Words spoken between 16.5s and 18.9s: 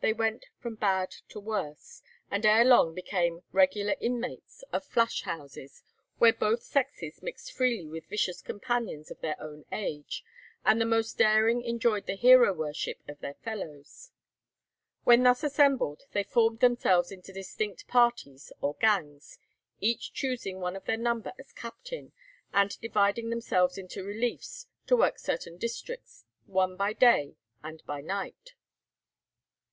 themselves into distinct parties or